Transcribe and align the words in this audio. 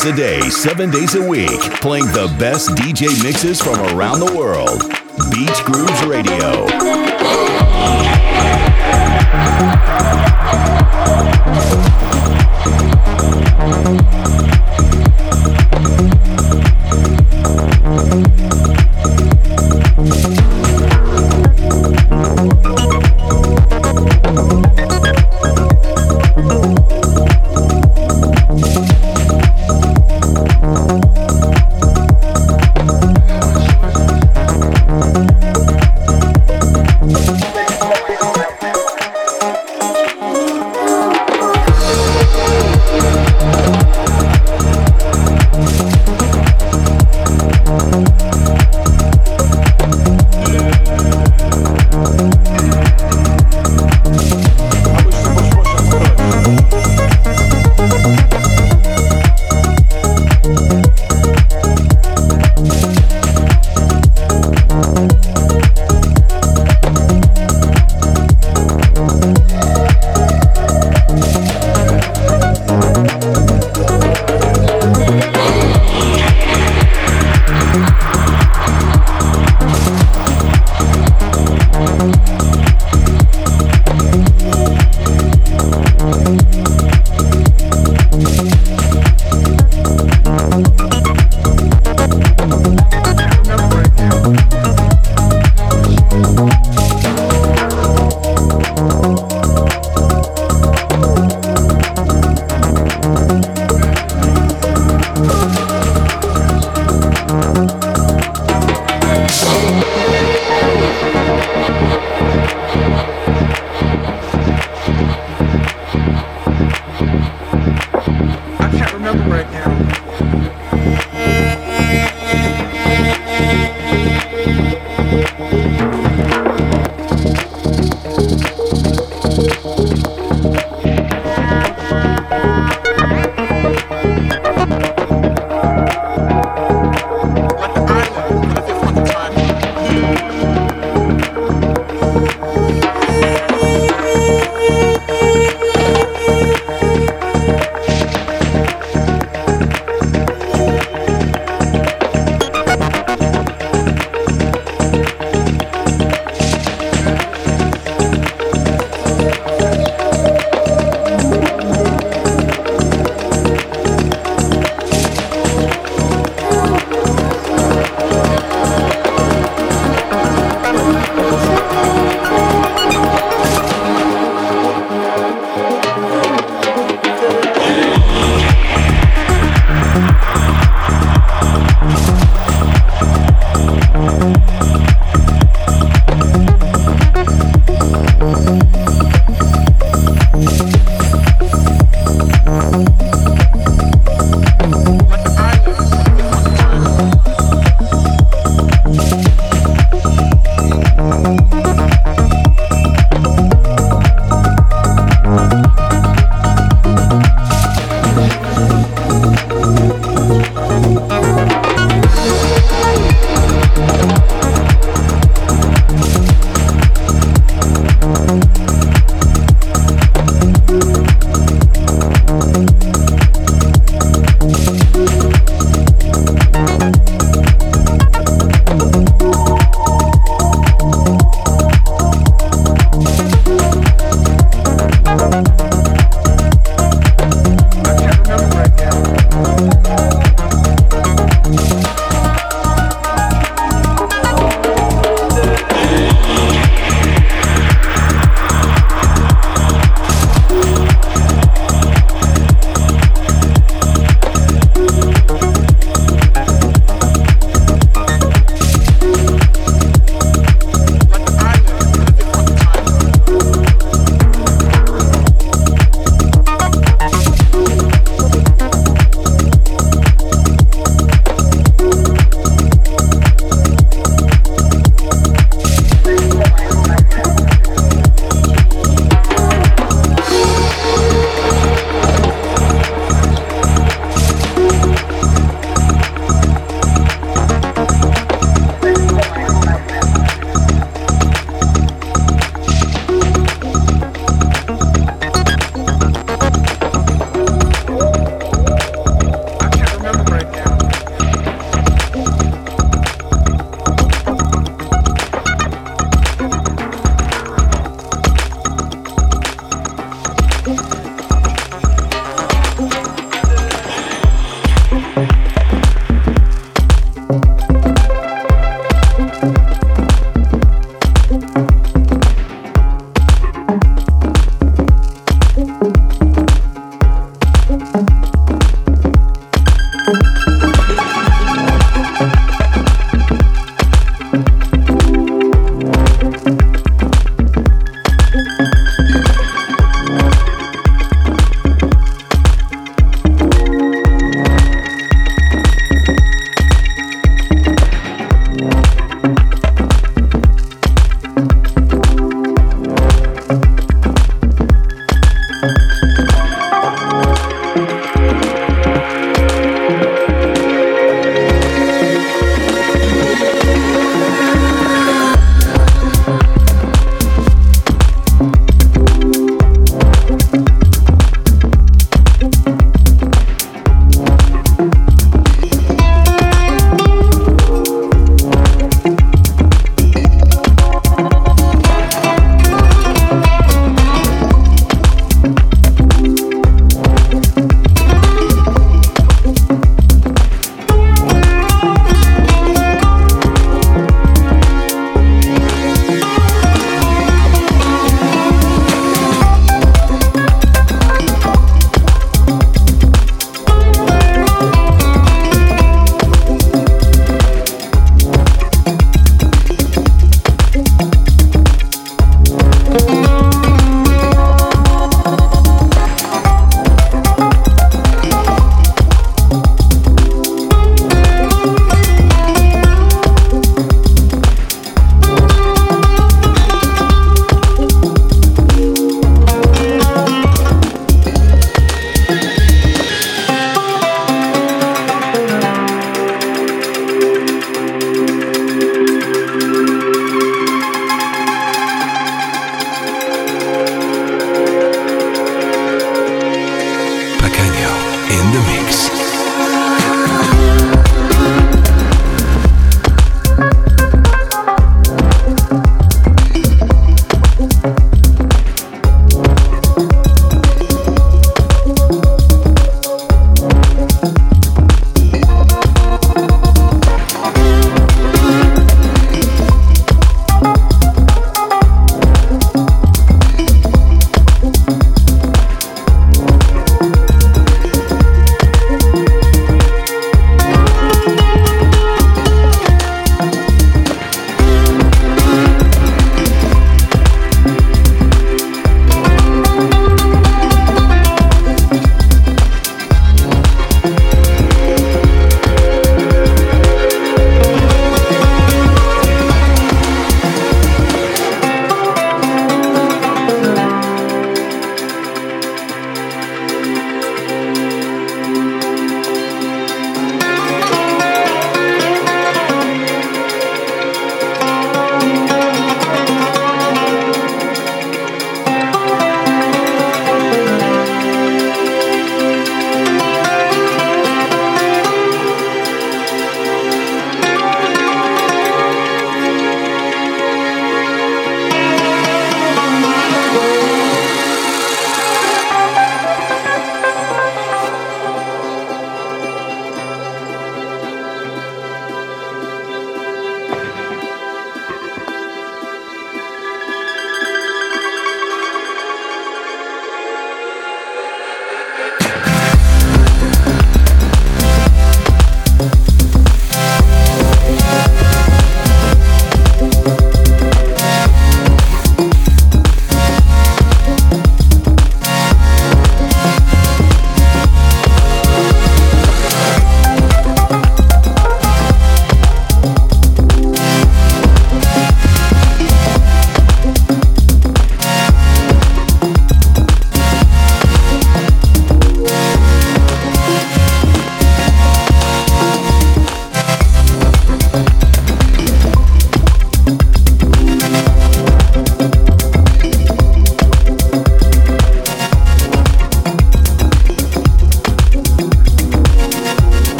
Hours 0.00 0.12
a 0.12 0.16
day, 0.16 0.40
seven 0.50 0.90
days 0.90 1.14
a 1.14 1.26
week, 1.26 1.60
playing 1.80 2.06
the 2.06 2.34
best 2.38 2.70
DJ 2.70 3.22
mixes 3.22 3.60
from 3.60 3.78
around 3.96 4.20
the 4.20 4.34
world. 4.36 4.82
Beach 5.30 5.64
Grooves 5.64 6.04
Radio. 6.04 7.49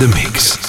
The 0.00 0.08
mix. 0.08 0.59